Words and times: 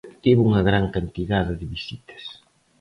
Tivo 0.23 0.41
unha 0.49 0.65
gran 0.69 0.85
cantidade 0.95 1.53
de 1.59 1.65
visitas. 1.75 2.23